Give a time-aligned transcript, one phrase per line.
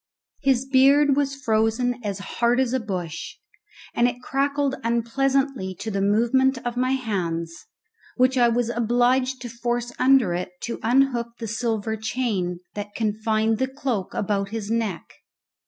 [0.41, 3.35] His beard was frozen as hard as a bush,
[3.93, 7.67] and it crackled unpleasantly to the movement of my hands,
[8.17, 13.59] which I was obliged to force under it to unhook the silver chain that confined
[13.59, 15.05] the cloak about his neck.